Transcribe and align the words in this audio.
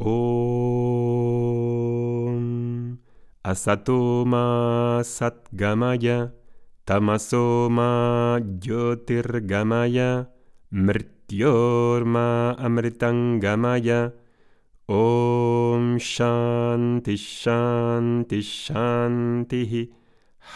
Om 0.00 0.14
Asatoma 3.42 5.02
Satgamaya 5.02 6.32
Tamasoma 6.86 8.38
Jyotirgamaya 8.38 10.28
Mrityorma 10.70 12.54
Amritangamaya 12.58 14.12
Om 14.86 15.98
Shanti 15.98 17.16
Shanti 17.18 18.40
Shanti 18.40 19.90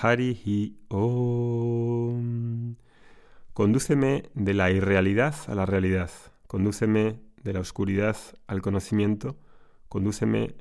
Harihi 0.01 0.73
Om. 0.89 2.77
Condúceme 3.53 4.23
de 4.35 4.55
la 4.55 4.71
irrealidad 4.71 5.35
a 5.49 5.55
la 5.55 5.67
realidad. 5.67 6.11
Condúceme 6.47 7.19
de 7.43 7.53
la 7.53 7.61
oscuridad 7.61 8.17
al 8.47 8.63
conocimiento. 8.63 9.37
Condúceme 9.89 10.55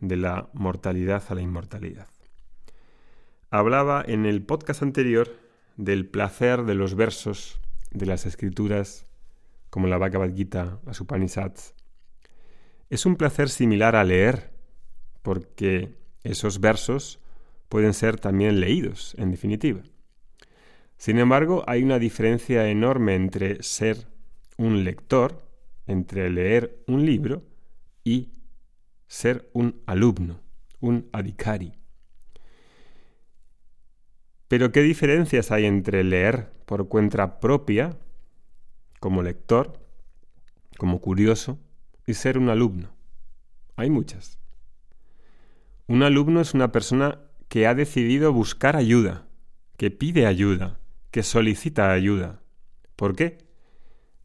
de 0.00 0.16
la 0.16 0.48
mortalidad 0.52 1.22
a 1.28 1.34
la 1.34 1.42
inmortalidad. 1.42 2.08
Hablaba 3.50 4.04
en 4.06 4.26
el 4.26 4.42
podcast 4.42 4.82
anterior 4.82 5.28
del 5.76 6.06
placer 6.06 6.64
de 6.64 6.74
los 6.74 6.94
versos 6.94 7.60
de 7.90 8.06
las 8.06 8.26
escrituras 8.26 9.06
como 9.70 9.86
la 9.86 9.98
Bhagavad 9.98 10.34
Gita, 10.34 10.78
las 10.84 11.00
Upanishads. 11.00 11.74
Es 12.90 13.06
un 13.06 13.16
placer 13.16 13.48
similar 13.48 13.96
a 13.96 14.04
leer, 14.04 14.50
porque 15.22 15.96
esos 16.24 16.60
versos 16.60 17.20
pueden 17.68 17.94
ser 17.94 18.18
también 18.18 18.60
leídos, 18.60 19.14
en 19.16 19.30
definitiva. 19.30 19.82
Sin 20.96 21.18
embargo, 21.18 21.64
hay 21.66 21.82
una 21.82 21.98
diferencia 21.98 22.68
enorme 22.68 23.14
entre 23.14 23.62
ser 23.62 24.08
un 24.58 24.84
lector, 24.84 25.42
entre 25.90 26.30
leer 26.30 26.82
un 26.86 27.04
libro 27.04 27.42
y 28.04 28.30
ser 29.06 29.50
un 29.52 29.82
alumno, 29.86 30.40
un 30.80 31.08
adhikari. 31.12 31.72
Pero 34.48 34.72
¿qué 34.72 34.82
diferencias 34.82 35.50
hay 35.50 35.66
entre 35.66 36.04
leer 36.04 36.50
por 36.64 36.88
cuenta 36.88 37.40
propia, 37.40 37.98
como 39.00 39.22
lector, 39.22 39.80
como 40.78 41.00
curioso, 41.00 41.58
y 42.06 42.14
ser 42.14 42.38
un 42.38 42.48
alumno? 42.48 42.90
Hay 43.76 43.90
muchas. 43.90 44.38
Un 45.86 46.02
alumno 46.02 46.40
es 46.40 46.54
una 46.54 46.70
persona 46.70 47.20
que 47.48 47.66
ha 47.66 47.74
decidido 47.74 48.32
buscar 48.32 48.76
ayuda, 48.76 49.26
que 49.76 49.90
pide 49.90 50.26
ayuda, 50.26 50.78
que 51.10 51.24
solicita 51.24 51.90
ayuda. 51.90 52.42
¿Por 52.94 53.16
qué? 53.16 53.49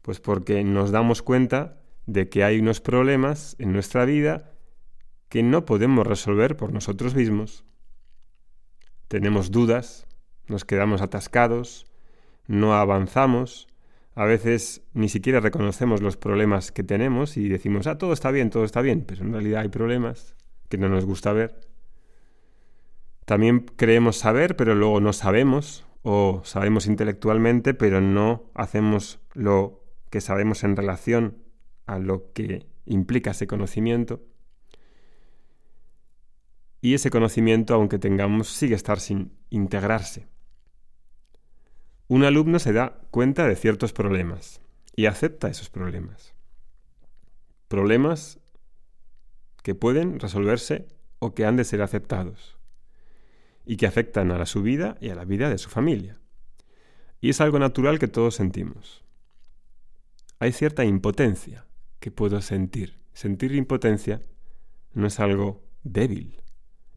Pues 0.06 0.20
porque 0.20 0.62
nos 0.62 0.92
damos 0.92 1.20
cuenta 1.20 1.80
de 2.06 2.28
que 2.28 2.44
hay 2.44 2.60
unos 2.60 2.80
problemas 2.80 3.56
en 3.58 3.72
nuestra 3.72 4.04
vida 4.04 4.52
que 5.28 5.42
no 5.42 5.64
podemos 5.64 6.06
resolver 6.06 6.56
por 6.56 6.72
nosotros 6.72 7.16
mismos. 7.16 7.64
Tenemos 9.08 9.50
dudas, 9.50 10.06
nos 10.46 10.64
quedamos 10.64 11.02
atascados, 11.02 11.86
no 12.46 12.74
avanzamos, 12.74 13.66
a 14.14 14.26
veces 14.26 14.84
ni 14.94 15.08
siquiera 15.08 15.40
reconocemos 15.40 16.00
los 16.02 16.16
problemas 16.16 16.70
que 16.70 16.84
tenemos 16.84 17.36
y 17.36 17.48
decimos, 17.48 17.88
ah, 17.88 17.98
todo 17.98 18.12
está 18.12 18.30
bien, 18.30 18.50
todo 18.50 18.62
está 18.62 18.82
bien, 18.82 19.04
pero 19.04 19.24
en 19.24 19.32
realidad 19.32 19.62
hay 19.62 19.70
problemas 19.70 20.36
que 20.68 20.78
no 20.78 20.88
nos 20.88 21.04
gusta 21.04 21.32
ver. 21.32 21.66
También 23.24 23.66
creemos 23.74 24.18
saber, 24.18 24.54
pero 24.54 24.76
luego 24.76 25.00
no 25.00 25.12
sabemos, 25.12 25.84
o 26.02 26.42
sabemos 26.44 26.86
intelectualmente, 26.86 27.74
pero 27.74 28.00
no 28.00 28.52
hacemos 28.54 29.18
lo 29.34 29.85
que 30.16 30.22
sabemos 30.22 30.64
en 30.64 30.76
relación 30.76 31.36
a 31.84 31.98
lo 31.98 32.32
que 32.32 32.66
implica 32.86 33.32
ese 33.32 33.46
conocimiento. 33.46 34.24
Y 36.80 36.94
ese 36.94 37.10
conocimiento, 37.10 37.74
aunque 37.74 37.98
tengamos, 37.98 38.48
sigue 38.48 38.74
estar 38.74 38.98
sin 38.98 39.36
integrarse. 39.50 40.26
Un 42.08 42.24
alumno 42.24 42.58
se 42.58 42.72
da 42.72 42.98
cuenta 43.10 43.46
de 43.46 43.56
ciertos 43.56 43.92
problemas 43.92 44.62
y 44.94 45.04
acepta 45.04 45.48
esos 45.48 45.68
problemas. 45.68 46.32
Problemas 47.68 48.40
que 49.62 49.74
pueden 49.74 50.18
resolverse 50.18 50.88
o 51.18 51.34
que 51.34 51.44
han 51.44 51.58
de 51.58 51.64
ser 51.64 51.82
aceptados 51.82 52.56
y 53.66 53.76
que 53.76 53.86
afectan 53.86 54.30
a 54.30 54.46
su 54.46 54.62
vida 54.62 54.96
y 54.98 55.10
a 55.10 55.14
la 55.14 55.26
vida 55.26 55.50
de 55.50 55.58
su 55.58 55.68
familia. 55.68 56.18
Y 57.20 57.28
es 57.28 57.42
algo 57.42 57.58
natural 57.58 57.98
que 57.98 58.08
todos 58.08 58.36
sentimos. 58.36 59.05
Hay 60.38 60.52
cierta 60.52 60.84
impotencia 60.84 61.66
que 61.98 62.10
puedo 62.10 62.40
sentir. 62.42 63.00
Sentir 63.14 63.54
impotencia 63.54 64.20
no 64.92 65.06
es 65.06 65.18
algo 65.20 65.64
débil, 65.82 66.42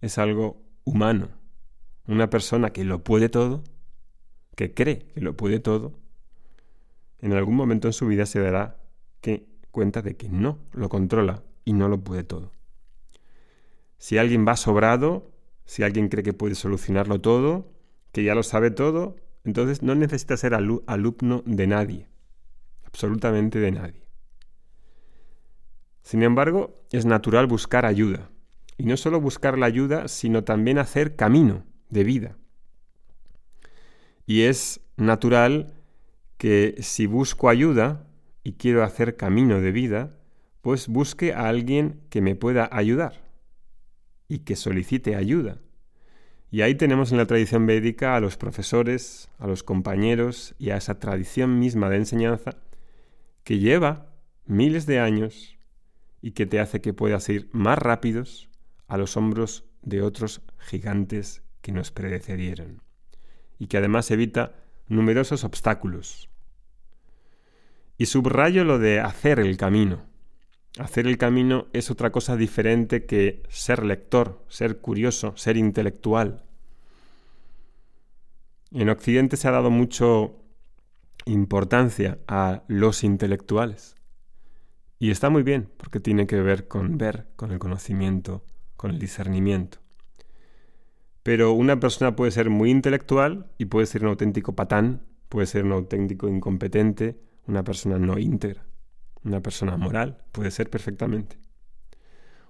es 0.02 0.18
algo 0.18 0.62
humano. 0.84 1.30
Una 2.08 2.30
persona 2.30 2.72
que 2.72 2.84
lo 2.84 3.04
puede 3.04 3.30
todo, 3.30 3.64
que 4.56 4.74
cree 4.74 5.00
que 5.14 5.22
lo 5.22 5.38
puede 5.38 5.60
todo, 5.60 5.94
en 7.20 7.34
algún 7.34 7.56
momento 7.56 7.88
en 7.88 7.94
su 7.94 8.08
vida 8.08 8.26
se 8.26 8.40
dará 8.40 8.78
que, 9.22 9.48
cuenta 9.72 10.02
de 10.02 10.18
que 10.18 10.30
no 10.30 10.60
lo 10.74 10.90
controla 10.90 11.44
y 11.64 11.74
no 11.74 11.88
lo 11.88 12.04
puede 12.04 12.24
todo. 12.24 12.52
Si 13.98 14.18
alguien 14.18 14.46
va 14.48 14.58
sobrado, 14.58 15.32
si 15.66 15.84
alguien 15.84 16.10
cree 16.10 16.24
que 16.24 16.34
puede 16.34 16.56
solucionarlo 16.56 17.22
todo, 17.22 17.72
que 18.12 18.24
ya 18.24 18.36
lo 18.36 18.44
sabe 18.44 18.72
todo, 18.72 19.16
entonces 19.44 19.84
no 19.84 19.96
necesita 19.96 20.36
ser 20.36 20.54
alumno 20.54 21.44
de 21.46 21.68
nadie, 21.68 22.08
absolutamente 22.90 23.60
de 23.60 23.72
nadie. 23.72 24.04
Sin 26.02 26.24
embargo, 26.24 26.76
es 26.92 27.06
natural 27.06 27.48
buscar 27.48 27.86
ayuda. 27.86 28.30
Y 28.78 28.86
no 28.86 28.98
solo 28.98 29.22
buscar 29.22 29.58
la 29.58 29.68
ayuda, 29.68 30.08
sino 30.08 30.44
también 30.44 30.78
hacer 30.78 31.16
camino 31.16 31.66
de 31.90 32.04
vida. 32.04 32.38
Y 34.26 34.44
es 34.44 34.82
natural 34.96 35.74
que 36.38 36.78
si 36.80 37.06
busco 37.06 37.50
ayuda 37.50 38.08
y 38.44 38.54
quiero 38.54 38.84
hacer 38.84 39.18
camino 39.18 39.60
de 39.60 39.72
vida, 39.72 40.18
pues 40.62 40.88
busque 40.88 41.34
a 41.34 41.48
alguien 41.48 42.02
que 42.10 42.22
me 42.22 42.36
pueda 42.36 42.70
ayudar 42.72 43.30
y 44.28 44.40
que 44.40 44.56
solicite 44.56 45.16
ayuda. 45.16 45.60
Y 46.52 46.62
ahí 46.62 46.74
tenemos 46.76 47.12
en 47.12 47.18
la 47.18 47.26
tradición 47.28 47.68
védica 47.68 48.16
a 48.16 48.20
los 48.20 48.38
profesores, 48.38 49.30
a 49.38 49.46
los 49.46 49.62
compañeros 49.62 50.56
y 50.58 50.72
a 50.72 50.78
esa 50.78 51.00
tradición 51.00 51.60
misma 51.60 51.90
de 51.90 51.98
enseñanza 51.98 52.56
que 53.50 53.58
lleva 53.58 54.06
miles 54.46 54.86
de 54.86 55.00
años 55.00 55.58
y 56.22 56.34
que 56.34 56.46
te 56.46 56.60
hace 56.60 56.82
que 56.82 56.94
puedas 56.94 57.28
ir 57.30 57.50
más 57.52 57.80
rápidos 57.80 58.48
a 58.88 58.96
los 58.96 59.18
hombros 59.18 59.66
de 59.82 60.04
otros 60.04 60.44
gigantes 60.60 61.42
que 61.64 61.72
nos 61.72 61.90
predecedieron 61.90 62.84
y 63.58 63.66
que 63.66 63.78
además 63.80 64.12
evita 64.12 64.54
numerosos 64.88 65.44
obstáculos. 65.44 66.30
Y 67.98 68.06
subrayo 68.06 68.66
lo 68.66 68.78
de 68.78 69.00
hacer 69.00 69.40
el 69.40 69.58
camino. 69.58 70.06
Hacer 70.78 71.08
el 71.08 71.18
camino 71.18 71.70
es 71.74 71.90
otra 71.90 72.12
cosa 72.12 72.36
diferente 72.36 73.08
que 73.08 73.42
ser 73.50 73.84
lector, 73.84 74.46
ser 74.48 74.78
curioso, 74.78 75.36
ser 75.38 75.58
intelectual. 75.58 76.44
En 78.70 78.90
Occidente 78.90 79.38
se 79.38 79.48
ha 79.48 79.52
dado 79.52 79.72
mucho 79.72 80.39
importancia 81.26 82.20
a 82.28 82.64
los 82.68 83.04
intelectuales. 83.04 83.96
Y 85.00 85.12
está 85.12 85.30
muy 85.30 85.44
bien, 85.44 85.70
porque 85.78 86.00
tiene 86.00 86.28
que 86.28 86.42
ver 86.42 86.68
con 86.68 86.98
ver, 86.98 87.28
con 87.36 87.52
el 87.52 87.60
conocimiento, 87.60 88.44
con 88.76 88.92
el 88.92 89.00
discernimiento. 89.00 89.80
Pero 91.24 91.54
una 91.54 91.80
persona 91.80 92.16
puede 92.16 92.32
ser 92.32 92.50
muy 92.50 92.72
intelectual 92.72 93.52
y 93.58 93.66
puede 93.66 93.86
ser 93.86 94.04
un 94.04 94.10
auténtico 94.10 94.56
patán, 94.56 95.04
puede 95.30 95.48
ser 95.48 95.64
un 95.64 95.72
auténtico 95.72 96.28
incompetente, 96.28 97.20
una 97.48 97.64
persona 97.64 97.98
no 97.98 98.18
íntegra. 98.18 98.66
Una 99.24 99.42
persona 99.42 99.76
moral 99.78 100.24
puede 100.32 100.50
ser 100.52 100.70
perfectamente. 100.70 101.38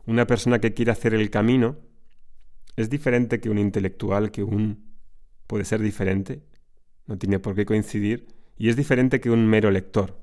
Una 0.06 0.28
persona 0.28 0.60
que 0.60 0.74
quiere 0.74 0.92
hacer 0.92 1.14
el 1.14 1.30
camino 1.30 1.78
es 2.76 2.90
diferente 2.90 3.40
que 3.40 3.50
un 3.50 3.58
intelectual, 3.58 4.32
que 4.32 4.44
un... 4.44 4.96
puede 5.48 5.66
ser 5.66 5.82
diferente, 5.82 6.42
no 7.06 7.18
tiene 7.18 7.40
por 7.40 7.56
qué 7.56 7.66
coincidir, 7.66 8.28
y 8.60 8.70
es 8.70 8.76
diferente 8.76 9.20
que 9.20 9.32
un 9.32 9.48
mero 9.48 9.72
lector. 9.72 10.16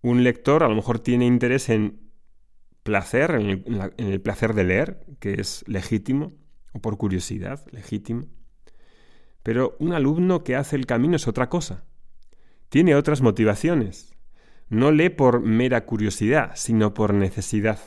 Un 0.00 0.24
lector 0.24 0.62
a 0.62 0.68
lo 0.68 0.74
mejor 0.74 1.00
tiene 1.00 1.26
interés 1.26 1.68
en 1.68 2.00
placer, 2.82 3.32
en 3.32 3.64
el, 3.98 4.20
placer 4.22 4.54
de 4.54 4.64
leer, 4.64 5.04
que 5.20 5.34
es 5.34 5.62
legítimo, 5.66 6.32
o 6.72 6.80
por 6.80 6.96
curiosidad, 6.96 7.66
legítimo. 7.72 8.28
Pero 9.42 9.76
un 9.80 9.92
alumno 9.92 10.42
que 10.42 10.56
hace 10.56 10.76
el 10.76 10.86
camino 10.86 11.16
es 11.16 11.28
otra 11.28 11.50
cosa 11.50 11.84
tiene 12.68 12.94
otras 12.94 13.22
motivaciones. 13.22 14.14
No 14.68 14.90
lee 14.90 15.10
por 15.10 15.40
mera 15.40 15.84
curiosidad, 15.86 16.52
sino 16.56 16.94
por 16.94 17.14
necesidad. 17.14 17.78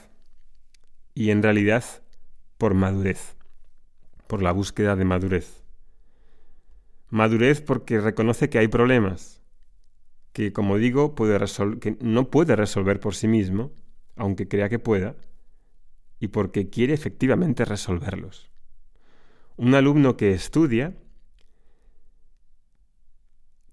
Y 1.14 1.32
en 1.32 1.44
realidad 1.44 1.84
por 2.58 2.74
madurez, 2.74 3.36
por 4.28 4.42
la 4.42 4.52
búsqueda 4.52 4.96
de 4.96 5.06
madurez. 5.06 5.64
Madurez 7.10 7.62
porque 7.62 8.00
reconoce 8.00 8.50
que 8.50 8.60
hay 8.60 8.68
problemas, 8.68 9.42
que, 10.34 10.54
como 10.54 10.78
digo, 10.78 11.16
puede 11.16 11.40
que 11.80 11.98
no 12.02 12.30
puede 12.30 12.56
resolver 12.56 13.00
por 13.00 13.16
sí 13.16 13.28
mismo, 13.28 13.72
aunque 14.16 14.48
crea 14.48 14.70
que 14.70 14.80
pueda, 14.80 15.16
y 16.20 16.28
porque 16.28 16.70
quiere 16.70 16.94
efectivamente 16.94 17.66
resolverlos. 17.66 18.52
Un 19.58 19.74
alumno 19.74 20.18
que 20.18 20.32
estudia, 20.32 20.96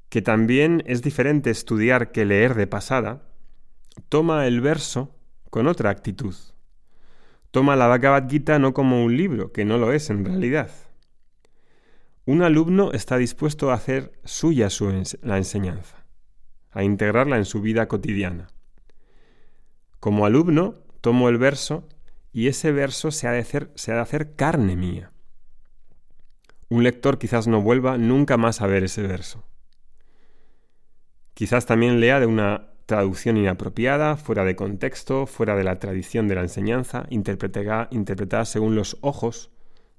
que 0.09 0.23
también 0.23 0.83
es 0.87 1.03
diferente 1.03 1.51
estudiar 1.51 2.13
que 2.13 2.25
leer 2.25 2.55
de 2.55 2.67
pasada, 2.67 3.29
toma 4.09 4.47
el 4.47 4.61
verso 4.61 5.15
con 5.51 5.67
otra 5.67 5.91
actitud. 5.91 6.35
Toma 7.51 7.77
la 7.77 7.87
Bhagavad 7.87 8.29
Gita 8.29 8.59
no 8.59 8.73
como 8.73 9.05
un 9.05 9.17
libro, 9.17 9.53
que 9.53 9.65
no 9.65 9.79
lo 9.79 9.93
es 9.93 10.11
en 10.11 10.25
realidad. 10.25 10.71
Un 12.29 12.43
alumno 12.43 12.91
está 12.91 13.19
dispuesto 13.19 13.71
a 13.71 13.75
hacer 13.75 14.11
suya 14.25 14.67
la 15.23 15.37
enseñanza, 15.37 16.05
a 16.73 16.83
integrarla 16.83 17.37
en 17.37 17.45
su 17.45 17.61
vida 17.61 17.87
cotidiana. 17.87 18.49
Como 20.01 20.27
alumno, 20.27 20.75
tomo 21.01 21.29
el 21.29 21.39
verso 21.39 21.89
y 22.33 22.49
ese 22.49 22.73
verso 22.73 23.13
se 23.13 23.29
ha 23.29 23.31
de 23.31 23.39
hacer, 23.39 23.71
se 23.77 23.93
ha 23.93 23.95
de 23.95 24.01
hacer 24.01 24.35
carne 24.35 24.75
mía. 24.75 25.13
Un 26.69 26.83
lector 26.83 27.17
quizás 27.19 27.47
no 27.47 27.63
vuelva 27.63 27.97
nunca 27.97 28.37
más 28.37 28.61
a 28.61 28.67
ver 28.67 28.83
ese 28.83 29.03
verso. 29.03 29.45
Quizás 31.35 31.65
también 31.65 32.01
lea 32.01 32.19
de 32.19 32.27
una 32.27 32.71
traducción 32.87 33.37
inapropiada, 33.37 34.17
fuera 34.17 34.45
de 34.45 34.57
contexto, 34.57 35.27
fuera 35.27 35.55
de 35.55 35.63
la 35.63 35.79
tradición 35.79 36.27
de 36.27 36.35
la 36.35 36.41
enseñanza, 36.41 37.07
interpretada, 37.11 38.45
según 38.47 38.75
los 38.75 38.99
ojos 39.01 39.53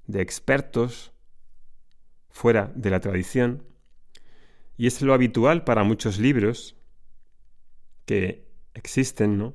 de 0.06 0.20
expertos, 0.20 1.14
fuera 2.30 2.72
de 2.74 2.90
la 2.90 3.00
tradición. 3.00 3.64
Y 4.76 4.86
es 4.86 5.02
lo 5.02 5.14
habitual 5.14 5.64
para 5.64 5.84
muchos 5.84 6.18
libros 6.18 6.76
que 8.04 8.48
existen, 8.74 9.38
¿no? 9.38 9.54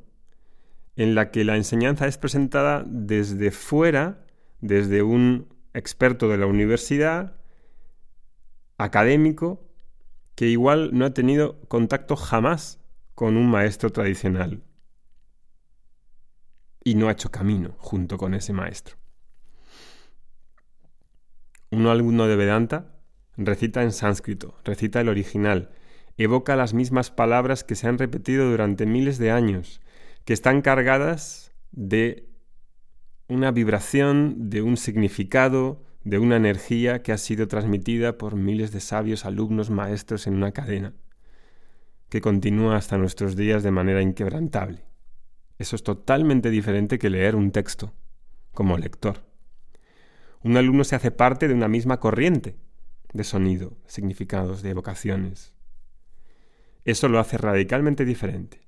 En 0.95 1.15
la 1.15 1.31
que 1.31 1.43
la 1.43 1.55
enseñanza 1.55 2.07
es 2.07 2.17
presentada 2.17 2.83
desde 2.85 3.51
fuera, 3.51 4.25
desde 4.61 5.01
un 5.01 5.47
experto 5.73 6.29
de 6.29 6.37
la 6.37 6.45
universidad, 6.45 7.35
académico, 8.77 9.65
que 10.35 10.47
igual 10.47 10.91
no 10.93 11.05
ha 11.05 11.13
tenido 11.13 11.61
contacto 11.67 12.15
jamás 12.15 12.79
con 13.15 13.37
un 13.37 13.49
maestro 13.49 13.91
tradicional 13.91 14.63
y 16.83 16.95
no 16.95 17.07
ha 17.07 17.11
hecho 17.11 17.31
camino 17.31 17.75
junto 17.77 18.17
con 18.17 18.33
ese 18.33 18.53
maestro. 18.53 18.97
Un 21.73 21.87
alumno 21.87 22.27
de 22.27 22.35
Vedanta 22.35 22.93
recita 23.35 23.81
en 23.81 23.91
sánscrito, 23.91 24.55
recita 24.63 25.01
el 25.01 25.09
original, 25.09 25.71
evoca 26.17 26.55
las 26.55 26.75
mismas 26.75 27.09
palabras 27.09 27.63
que 27.63 27.73
se 27.73 27.87
han 27.87 27.97
repetido 27.97 28.47
durante 28.47 28.85
miles 28.85 29.17
de 29.17 29.31
años, 29.31 29.81
que 30.23 30.33
están 30.33 30.61
cargadas 30.61 31.51
de 31.71 32.29
una 33.27 33.49
vibración, 33.49 34.51
de 34.51 34.61
un 34.61 34.77
significado, 34.77 35.83
de 36.03 36.19
una 36.19 36.35
energía 36.35 37.01
que 37.01 37.11
ha 37.11 37.17
sido 37.17 37.47
transmitida 37.47 38.19
por 38.19 38.35
miles 38.35 38.71
de 38.71 38.79
sabios 38.79 39.25
alumnos 39.25 39.71
maestros 39.71 40.27
en 40.27 40.35
una 40.35 40.51
cadena 40.51 40.93
que 42.09 42.21
continúa 42.21 42.75
hasta 42.75 42.99
nuestros 42.99 43.35
días 43.35 43.63
de 43.63 43.71
manera 43.71 44.03
inquebrantable. 44.03 44.85
Eso 45.57 45.75
es 45.75 45.81
totalmente 45.81 46.51
diferente 46.51 46.99
que 46.99 47.09
leer 47.09 47.35
un 47.35 47.49
texto, 47.49 47.95
como 48.51 48.77
lector. 48.77 49.32
Un 50.43 50.57
alumno 50.57 50.83
se 50.83 50.95
hace 50.95 51.09
parte 51.09 51.47
de 51.47 51.53
una 51.53 51.69
misma 51.69 51.99
corriente 51.99 52.57
de 53.13 53.23
sonido, 53.23 53.77
significados, 53.87 54.61
de 54.61 54.71
evocaciones. 54.71 55.53
Eso 56.83 57.07
lo 57.07 57.19
hace 57.19 57.37
radicalmente 57.37 58.03
diferente. 58.03 58.61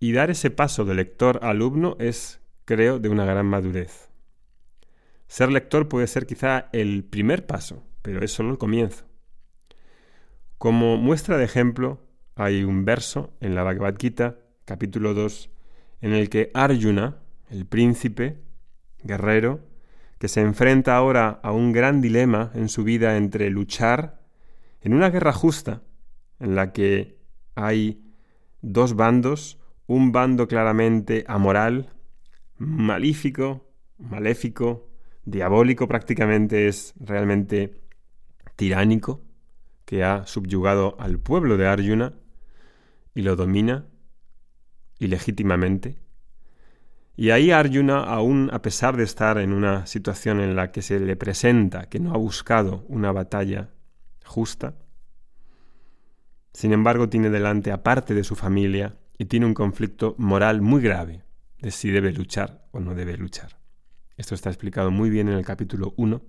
Y 0.00 0.12
dar 0.12 0.30
ese 0.30 0.50
paso 0.50 0.84
de 0.84 0.94
lector 0.94 1.38
a 1.42 1.50
alumno 1.50 1.96
es, 2.00 2.40
creo, 2.64 2.98
de 2.98 3.08
una 3.08 3.24
gran 3.24 3.46
madurez. 3.46 4.08
Ser 5.28 5.52
lector 5.52 5.88
puede 5.88 6.08
ser 6.08 6.26
quizá 6.26 6.68
el 6.72 7.04
primer 7.04 7.46
paso, 7.46 7.84
pero 8.02 8.24
es 8.24 8.32
solo 8.32 8.50
el 8.50 8.58
comienzo. 8.58 9.04
Como 10.58 10.96
muestra 10.96 11.38
de 11.38 11.44
ejemplo, 11.44 12.00
hay 12.34 12.64
un 12.64 12.84
verso 12.84 13.32
en 13.40 13.54
la 13.54 13.62
Bhagavad 13.62 13.94
Gita, 13.98 14.38
capítulo 14.64 15.14
2, 15.14 15.50
en 16.00 16.12
el 16.14 16.28
que 16.28 16.50
Arjuna, 16.52 17.18
el 17.50 17.64
príncipe, 17.66 18.42
guerrero, 19.02 19.60
que 20.18 20.28
se 20.28 20.40
enfrenta 20.40 20.96
ahora 20.96 21.40
a 21.42 21.52
un 21.52 21.72
gran 21.72 22.00
dilema 22.00 22.50
en 22.54 22.68
su 22.68 22.84
vida 22.84 23.16
entre 23.16 23.50
luchar 23.50 24.22
en 24.80 24.94
una 24.94 25.10
guerra 25.10 25.32
justa, 25.32 25.82
en 26.38 26.54
la 26.54 26.72
que 26.72 27.18
hay 27.54 28.04
dos 28.60 28.94
bandos, 28.94 29.58
un 29.86 30.12
bando 30.12 30.46
claramente 30.46 31.24
amoral, 31.26 31.94
malífico, 32.58 33.70
maléfico, 33.98 34.90
diabólico 35.24 35.88
prácticamente 35.88 36.68
es 36.68 36.94
realmente 36.98 37.80
tiránico, 38.56 39.22
que 39.84 40.04
ha 40.04 40.26
subyugado 40.26 40.96
al 40.98 41.18
pueblo 41.18 41.56
de 41.56 41.66
Arjuna, 41.66 42.14
y 43.14 43.22
lo 43.22 43.36
domina 43.36 43.86
ilegítimamente. 44.98 46.03
Y 47.16 47.30
ahí 47.30 47.52
Arjuna, 47.52 48.02
aún 48.02 48.50
a 48.52 48.60
pesar 48.60 48.96
de 48.96 49.04
estar 49.04 49.38
en 49.38 49.52
una 49.52 49.86
situación 49.86 50.40
en 50.40 50.56
la 50.56 50.72
que 50.72 50.82
se 50.82 50.98
le 50.98 51.16
presenta 51.16 51.88
que 51.88 52.00
no 52.00 52.12
ha 52.12 52.16
buscado 52.16 52.84
una 52.88 53.12
batalla 53.12 53.70
justa, 54.24 54.74
sin 56.52 56.72
embargo 56.72 57.08
tiene 57.08 57.30
delante 57.30 57.70
a 57.70 57.82
parte 57.82 58.14
de 58.14 58.24
su 58.24 58.34
familia 58.34 58.96
y 59.16 59.26
tiene 59.26 59.46
un 59.46 59.54
conflicto 59.54 60.16
moral 60.18 60.60
muy 60.60 60.82
grave 60.82 61.22
de 61.60 61.70
si 61.70 61.90
debe 61.90 62.12
luchar 62.12 62.66
o 62.72 62.80
no 62.80 62.94
debe 62.94 63.16
luchar. 63.16 63.58
Esto 64.16 64.34
está 64.34 64.50
explicado 64.50 64.90
muy 64.90 65.08
bien 65.08 65.28
en 65.28 65.34
el 65.34 65.44
capítulo 65.44 65.94
1 65.96 66.20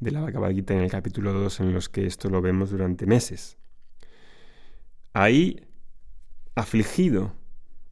de 0.00 0.10
la 0.10 0.20
Bhagavad 0.20 0.50
Gita 0.50 0.74
en 0.74 0.80
el 0.80 0.90
capítulo 0.90 1.32
2 1.32 1.60
en 1.60 1.72
los 1.72 1.88
que 1.88 2.06
esto 2.06 2.28
lo 2.28 2.42
vemos 2.42 2.70
durante 2.70 3.06
meses. 3.06 3.56
Ahí 5.12 5.66
afligido, 6.54 7.34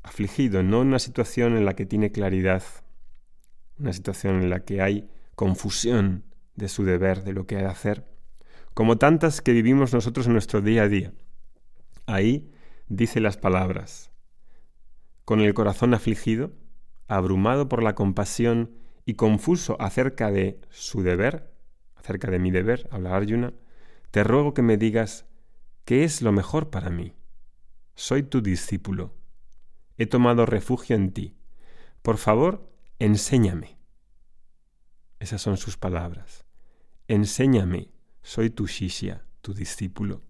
afligido, 0.02 0.62
no 0.62 0.80
una 0.80 0.98
situación 0.98 1.56
en 1.56 1.64
la 1.64 1.74
que 1.74 1.86
tiene 1.86 2.12
claridad, 2.12 2.62
una 3.78 3.92
situación 3.92 4.42
en 4.42 4.50
la 4.50 4.64
que 4.64 4.82
hay 4.82 5.08
confusión 5.34 6.24
de 6.56 6.68
su 6.68 6.84
deber, 6.84 7.24
de 7.24 7.32
lo 7.32 7.46
que 7.46 7.56
ha 7.56 7.60
de 7.60 7.66
hacer, 7.66 8.06
como 8.74 8.98
tantas 8.98 9.40
que 9.40 9.52
vivimos 9.52 9.92
nosotros 9.92 10.26
en 10.26 10.32
nuestro 10.32 10.60
día 10.60 10.82
a 10.82 10.88
día. 10.88 11.12
Ahí 12.06 12.50
dice 12.88 13.20
las 13.20 13.36
palabras, 13.36 14.10
con 15.24 15.40
el 15.40 15.54
corazón 15.54 15.94
afligido, 15.94 16.52
abrumado 17.08 17.68
por 17.68 17.82
la 17.82 17.94
compasión 17.94 18.72
y 19.04 19.14
confuso 19.14 19.76
acerca 19.80 20.30
de 20.30 20.60
su 20.70 21.02
deber, 21.02 21.52
acerca 21.96 22.30
de 22.30 22.38
mi 22.38 22.50
deber, 22.50 22.88
habla 22.90 23.16
Arjuna, 23.16 23.52
te 24.10 24.24
ruego 24.24 24.54
que 24.54 24.62
me 24.62 24.76
digas 24.76 25.26
qué 25.84 26.04
es 26.04 26.22
lo 26.22 26.32
mejor 26.32 26.70
para 26.70 26.90
mí. 26.90 27.14
Soy 27.94 28.22
tu 28.22 28.42
discípulo. 28.42 29.14
He 29.98 30.06
tomado 30.06 30.46
refugio 30.46 30.96
en 30.96 31.12
ti. 31.12 31.36
Por 32.02 32.18
favor, 32.18 32.70
enséñame. 32.98 33.78
Esas 35.20 35.40
son 35.40 35.56
sus 35.56 35.76
palabras. 35.76 36.44
Enséñame, 37.08 37.90
soy 38.22 38.50
tu 38.50 38.66
shishya, 38.66 39.24
tu 39.40 39.54
discípulo. 39.54 40.22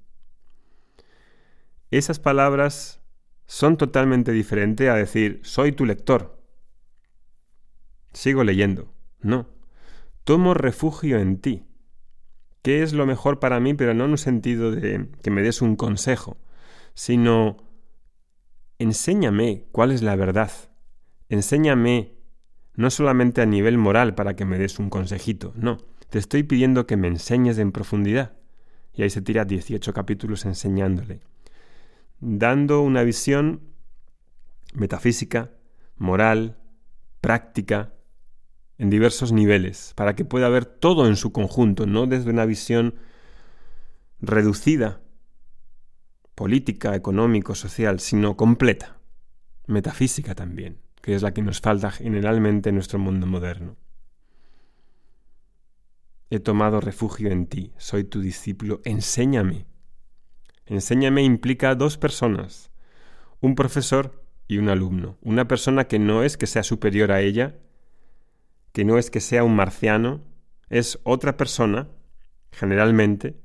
Esas 1.91 2.19
palabras 2.19 3.01
son 3.47 3.77
totalmente 3.77 4.33
diferentes 4.33 4.89
a 4.89 4.95
decir, 4.95 5.41
soy 5.45 5.73
tu 5.73 5.85
lector. 5.85 6.43
Sigo 8.13 8.45
leyendo. 8.45 8.93
No. 9.21 9.49
Tomo 10.25 10.55
refugio 10.55 11.19
en 11.19 11.39
ti. 11.39 11.67
¿Qué 12.63 12.83
es 12.83 12.93
lo 12.93 13.07
mejor 13.07 13.41
para 13.41 13.61
mí? 13.61 13.75
Pero 13.75 13.93
no 13.93 14.05
en 14.05 14.13
un 14.13 14.19
sentido 14.19 14.71
de 14.71 15.09
que 15.23 15.31
me 15.31 15.43
des 15.43 15.63
un 15.63 15.77
consejo, 15.77 16.37
sino 16.95 17.57
enséñame 18.83 19.65
cuál 19.73 19.93
es 19.93 20.03
la 20.03 20.17
verdad. 20.17 20.51
Enséñame 21.29 22.13
no 22.75 22.91
solamente 22.91 23.41
a 23.41 23.47
nivel 23.47 23.79
moral 23.79 24.15
para 24.15 24.35
que 24.35 24.45
me 24.45 24.59
des 24.59 24.79
un 24.79 24.91
consejito, 24.91 25.53
no, 25.57 25.79
te 26.11 26.19
estoy 26.19 26.43
pidiendo 26.43 26.87
que 26.87 26.97
me 26.97 27.09
enseñes 27.09 27.59
en 27.59 27.73
profundidad. 27.73 28.33
Y 28.95 29.03
ahí 29.03 29.11
se 29.11 29.23
tira 29.23 29.45
18 29.47 29.95
capítulos 29.95 30.45
enseñándole, 30.45 31.21
dando 32.21 32.83
una 32.83 33.03
visión 33.03 33.63
metafísica, 34.75 35.51
moral, 35.97 36.59
práctica, 37.23 37.95
en 38.77 38.91
diversos 38.91 39.33
niveles, 39.33 39.93
para 39.95 40.15
que 40.15 40.25
pueda 40.25 40.49
ver 40.49 40.65
todo 40.65 41.07
en 41.07 41.17
su 41.17 41.33
conjunto, 41.33 41.87
no 41.87 42.07
desde 42.07 42.31
una 42.31 42.45
visión 42.45 42.97
reducida 44.21 45.01
política, 46.35 46.95
económico, 46.95 47.55
social, 47.55 48.01
sino 48.01 48.37
completa, 48.37 48.99
metafísica 49.67 50.35
también, 50.35 50.81
que 51.01 51.15
es 51.15 51.23
la 51.23 51.33
que 51.35 51.43
nos 51.43 51.61
falta 51.61 51.91
generalmente 51.91 52.71
en 52.71 52.77
nuestro 52.77 52.99
mundo 52.99 53.27
moderno. 53.27 53.77
He 56.31 56.41
tomado 56.41 56.81
refugio 56.81 57.31
en 57.31 57.47
ti, 57.47 57.73
soy 57.77 58.05
tu 58.05 58.21
discípulo, 58.21 58.81
enséñame. 58.85 59.67
Enséñame 60.65 61.23
implica 61.23 61.75
dos 61.75 61.99
personas, 61.99 62.71
un 63.41 63.55
profesor 63.55 64.25
y 64.49 64.59
un 64.59 64.69
alumno. 64.69 65.19
Una 65.21 65.47
persona 65.47 65.85
que 65.89 65.99
no 65.99 66.23
es 66.23 66.37
que 66.37 66.47
sea 66.47 66.63
superior 66.63 67.13
a 67.13 67.21
ella, 67.21 67.59
que 68.73 68.85
no 68.85 68.97
es 68.97 69.11
que 69.11 69.21
sea 69.21 69.45
un 69.45 69.55
marciano, 69.55 70.23
es 70.71 70.99
otra 71.03 71.37
persona, 71.37 71.89
generalmente, 72.51 73.37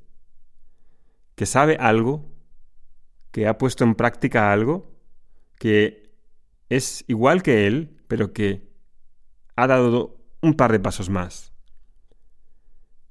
que 1.34 1.44
sabe 1.44 1.76
algo, 1.78 2.24
que 3.30 3.46
ha 3.46 3.58
puesto 3.58 3.84
en 3.84 3.94
práctica 3.94 4.52
algo, 4.52 4.92
que 5.56 6.12
es 6.68 7.04
igual 7.08 7.42
que 7.42 7.66
él, 7.66 8.02
pero 8.08 8.32
que 8.32 8.68
ha 9.56 9.66
dado 9.66 10.18
un 10.40 10.54
par 10.54 10.72
de 10.72 10.80
pasos 10.80 11.10
más. 11.10 11.52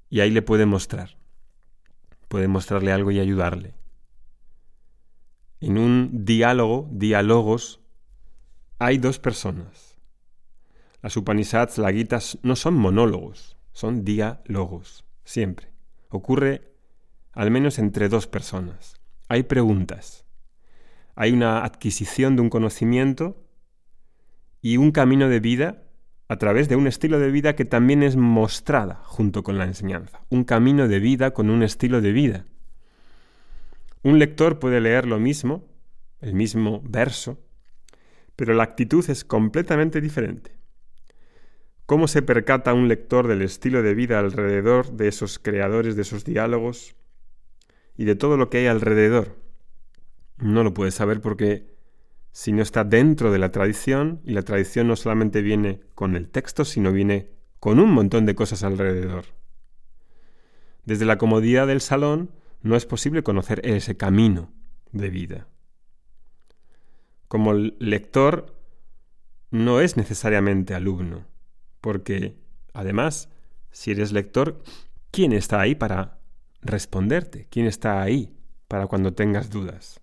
Y 0.09 0.21
ahí 0.21 0.31
le 0.31 0.41
puede 0.41 0.65
mostrar. 0.65 1.17
Puede 2.27 2.47
mostrarle 2.47 2.91
algo 2.91 3.11
y 3.11 3.19
ayudarle. 3.19 3.75
En 5.59 5.77
un 5.77 6.25
diálogo, 6.25 6.87
diálogos, 6.91 7.81
hay 8.79 8.97
dos 8.97 9.19
personas. 9.19 9.97
Las 11.01 11.17
Upanishads, 11.17 11.77
la 11.77 11.91
Gita, 11.91 12.19
no 12.43 12.55
son 12.55 12.75
monólogos, 12.75 13.57
son 13.71 14.03
diálogos, 14.03 15.05
siempre. 15.23 15.71
Ocurre 16.09 16.73
al 17.31 17.51
menos 17.51 17.79
entre 17.79 18.09
dos 18.09 18.27
personas. 18.27 18.96
Hay 19.29 19.43
preguntas. 19.43 20.25
Hay 21.15 21.31
una 21.31 21.63
adquisición 21.63 22.35
de 22.35 22.41
un 22.41 22.49
conocimiento 22.49 23.43
y 24.61 24.77
un 24.77 24.91
camino 24.91 25.29
de 25.29 25.39
vida 25.39 25.83
a 26.29 26.37
través 26.37 26.67
de 26.67 26.75
un 26.75 26.87
estilo 26.87 27.19
de 27.19 27.31
vida 27.31 27.55
que 27.55 27.65
también 27.65 28.03
es 28.03 28.15
mostrada 28.17 29.01
junto 29.05 29.43
con 29.43 29.57
la 29.57 29.65
enseñanza. 29.65 30.21
Un 30.29 30.43
camino 30.43 30.87
de 30.87 30.99
vida 30.99 31.31
con 31.33 31.49
un 31.49 31.63
estilo 31.63 32.01
de 32.01 32.11
vida. 32.11 32.45
Un 34.03 34.19
lector 34.19 34.59
puede 34.59 34.81
leer 34.81 35.05
lo 35.05 35.19
mismo, 35.19 35.65
el 36.21 36.33
mismo 36.33 36.81
verso, 36.83 37.39
pero 38.35 38.53
la 38.53 38.63
actitud 38.63 39.09
es 39.09 39.23
completamente 39.23 40.01
diferente. 40.01 40.57
¿Cómo 41.85 42.09
se 42.09 42.21
percata 42.21 42.73
un 42.73 42.89
lector 42.89 43.27
del 43.27 43.41
estilo 43.41 43.81
de 43.81 43.95
vida 43.95 44.19
alrededor 44.19 44.91
de 44.91 45.07
esos 45.07 45.39
creadores 45.39 45.95
de 45.95 46.01
esos 46.01 46.25
diálogos 46.25 46.96
y 47.97 48.05
de 48.05 48.15
todo 48.15 48.37
lo 48.37 48.49
que 48.49 48.59
hay 48.59 48.67
alrededor? 48.67 49.35
No 50.37 50.63
lo 50.63 50.73
puede 50.73 50.91
saber 50.91 51.19
porque 51.19 51.75
si 52.31 52.51
no 52.51 52.61
está 52.61 52.83
dentro 52.83 53.31
de 53.31 53.39
la 53.39 53.51
tradición, 53.51 54.21
y 54.23 54.33
la 54.33 54.43
tradición 54.43 54.87
no 54.87 54.95
solamente 54.95 55.41
viene 55.41 55.81
con 55.95 56.15
el 56.15 56.29
texto, 56.29 56.65
sino 56.65 56.91
viene 56.91 57.31
con 57.59 57.79
un 57.79 57.91
montón 57.91 58.27
de 58.27 58.35
cosas 58.35 58.63
alrededor. 58.63 59.25
Desde 60.85 61.05
la 61.05 61.17
comodidad 61.17 61.65
del 61.65 61.81
salón 61.81 62.31
no 62.61 62.75
es 62.75 62.85
posible 62.85 63.23
conocer 63.23 63.61
ese 63.65 63.97
camino 63.97 64.53
de 64.91 65.09
vida. 65.09 65.47
Como 67.27 67.53
lector 67.53 68.55
no 69.49 69.81
es 69.81 69.97
necesariamente 69.97 70.75
alumno, 70.75 71.25
porque 71.81 72.37
además, 72.73 73.29
si 73.71 73.91
eres 73.91 74.11
lector, 74.11 74.61
¿quién 75.09 75.33
está 75.33 75.59
ahí 75.59 75.73
para 75.73 76.16
responderte? 76.61 77.47
¿Quién 77.49 77.65
está 77.65 78.01
ahí 78.01 78.35
para 78.67 78.87
cuando 78.87 79.13
tengas 79.13 79.49
dudas? 79.49 80.01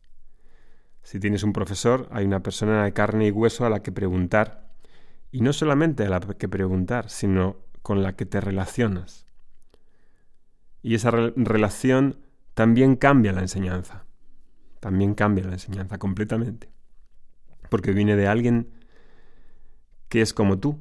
Si 1.02 1.20
tienes 1.20 1.42
un 1.42 1.52
profesor, 1.52 2.08
hay 2.11 2.25
una 2.25 2.42
persona 2.42 2.84
de 2.84 2.92
carne 2.92 3.26
y 3.26 3.30
hueso 3.30 3.66
a 3.66 3.70
la 3.70 3.82
que 3.82 3.92
preguntar, 3.92 4.70
y 5.30 5.40
no 5.40 5.52
solamente 5.52 6.04
a 6.04 6.08
la 6.08 6.20
que 6.20 6.49
preguntar, 6.49 7.11
sino 7.11 7.56
con 7.82 8.02
la 8.02 8.16
que 8.16 8.25
te 8.25 8.40
relacionas. 8.40 9.26
Y 10.82 10.94
esa 10.94 11.11
relación 11.11 12.20
también 12.54 12.96
cambia 12.96 13.32
la 13.32 13.40
enseñanza. 13.40 14.04
También 14.80 15.14
cambia 15.14 15.44
la 15.44 15.54
enseñanza 15.54 15.99
completamente. 15.99 16.70
Porque 17.70 17.92
viene 17.92 18.16
de 18.16 18.26
alguien 18.26 18.70
que 20.08 20.20
es 20.20 20.32
como 20.32 20.58
tú, 20.58 20.78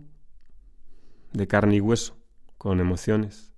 de 1.32 1.48
carne 1.48 1.77
y 1.77 1.82
hueso, 1.82 2.18
con 2.58 2.80
emociones, 2.80 3.52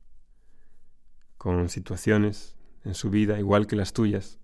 con 1.46 1.70
situaciones 1.70 2.56
en 2.86 2.96
su 2.96 3.12
vida 3.12 3.38
igual 3.38 3.68
que 3.68 3.76
las 3.76 3.94
tuyas. 3.94 4.40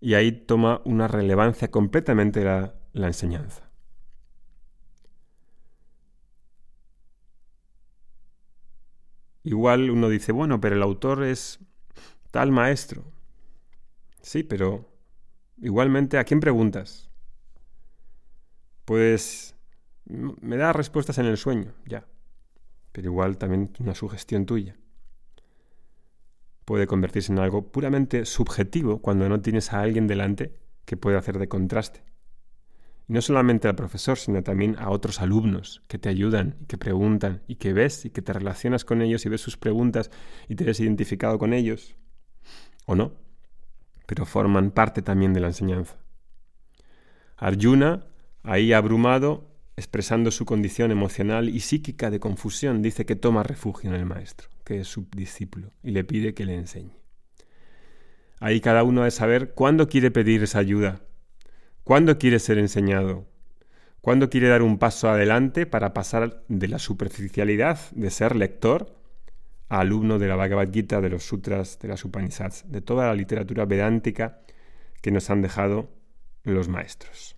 Y 0.00 0.14
ahí 0.14 0.30
toma 0.30 0.80
una 0.84 1.08
relevancia 1.08 1.72
completamente 1.72 2.44
la, 2.44 2.72
enseñanza. 2.94 3.68
Igual 9.42 9.90
uno 9.90 10.08
dice, 10.08 10.30
bueno, 10.30 10.60
pero 10.60 10.76
el 10.76 10.82
autor 10.84 11.24
es 11.24 11.58
tal 12.30 12.52
maestro. 12.52 13.02
Sí, 14.22 14.44
pero 14.44 14.88
igualmente, 15.60 16.18
¿a 16.18 16.22
quién 16.22 16.38
preguntas? 16.38 17.10
Pues 18.84 19.56
me 20.04 20.56
da 20.56 20.72
respuestas 20.72 21.18
en 21.18 21.26
el 21.26 21.38
sueño, 21.38 21.74
ya. 21.86 22.06
Pero 22.92 23.08
igual 23.08 23.36
también 23.36 23.72
una 23.80 23.96
sugestión 23.96 24.46
tuya. 24.46 24.76
Puede 26.68 26.86
convertirse 26.86 27.32
en 27.32 27.38
algo 27.38 27.72
puramente 27.72 28.26
subjetivo 28.26 29.00
cuando 29.00 29.26
no 29.26 29.40
tienes 29.40 29.72
a 29.72 29.80
alguien 29.80 30.06
delante 30.06 30.52
que 30.84 30.98
pueda 30.98 31.18
hacer 31.18 31.38
de 31.38 31.48
contraste. 31.48 32.02
Y 33.08 33.14
no 33.14 33.22
solamente 33.22 33.68
al 33.68 33.74
profesor, 33.74 34.18
sino 34.18 34.42
también 34.42 34.76
a 34.78 34.90
otros 34.90 35.22
alumnos 35.22 35.82
que 35.88 35.96
te 35.96 36.10
ayudan 36.10 36.56
y 36.60 36.66
que 36.66 36.76
preguntan 36.76 37.42
y 37.46 37.54
que 37.54 37.72
ves 37.72 38.04
y 38.04 38.10
que 38.10 38.20
te 38.20 38.34
relacionas 38.34 38.84
con 38.84 39.00
ellos 39.00 39.24
y 39.24 39.30
ves 39.30 39.40
sus 39.40 39.56
preguntas 39.56 40.10
y 40.46 40.56
te 40.56 40.64
ves 40.64 40.78
identificado 40.80 41.38
con 41.38 41.54
ellos 41.54 41.96
o 42.84 42.94
no, 42.94 43.14
pero 44.04 44.26
forman 44.26 44.70
parte 44.70 45.00
también 45.00 45.32
de 45.32 45.40
la 45.40 45.46
enseñanza. 45.46 45.96
Arjuna, 47.38 48.04
ahí 48.42 48.74
abrumado, 48.74 49.56
expresando 49.74 50.30
su 50.30 50.44
condición 50.44 50.90
emocional 50.90 51.48
y 51.48 51.60
psíquica 51.60 52.10
de 52.10 52.20
confusión, 52.20 52.82
dice 52.82 53.06
que 53.06 53.16
toma 53.16 53.42
refugio 53.42 53.88
en 53.88 53.96
el 53.96 54.04
maestro, 54.04 54.50
que 54.68 54.80
es 54.80 54.88
su 54.88 55.08
discípulo, 55.16 55.72
y 55.82 55.92
le 55.92 56.04
pide 56.04 56.34
que 56.34 56.44
le 56.44 56.54
enseñe. 56.54 56.92
Ahí 58.38 58.60
cada 58.60 58.82
uno 58.82 59.00
ha 59.00 59.06
de 59.06 59.10
saber 59.10 59.54
cuándo 59.54 59.88
quiere 59.88 60.10
pedir 60.10 60.42
esa 60.42 60.58
ayuda, 60.58 61.00
cuándo 61.84 62.18
quiere 62.18 62.38
ser 62.38 62.58
enseñado, 62.58 63.26
cuándo 64.02 64.28
quiere 64.28 64.48
dar 64.48 64.60
un 64.60 64.78
paso 64.78 65.08
adelante 65.08 65.64
para 65.64 65.94
pasar 65.94 66.44
de 66.48 66.68
la 66.68 66.78
superficialidad 66.78 67.78
de 67.92 68.10
ser 68.10 68.36
lector 68.36 68.94
alumno 69.70 70.18
de 70.18 70.28
la 70.28 70.36
Bhagavad 70.36 70.70
Gita, 70.70 71.00
de 71.00 71.08
los 71.08 71.24
sutras, 71.24 71.78
de 71.78 71.88
las 71.88 72.04
Upanishads, 72.04 72.70
de 72.70 72.82
toda 72.82 73.06
la 73.06 73.14
literatura 73.14 73.64
vedántica 73.64 74.42
que 75.00 75.10
nos 75.10 75.30
han 75.30 75.40
dejado 75.40 75.88
los 76.42 76.68
maestros. 76.68 77.36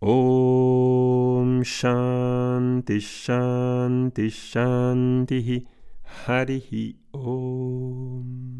Om 0.00 1.62
Shanti 1.62 2.98
Shanti 2.98 4.28
Shanti 4.28 5.77
Harihi 6.08 6.96
Om 7.12 8.57